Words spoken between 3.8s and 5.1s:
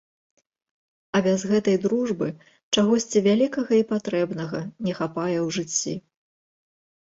і патрэбнага не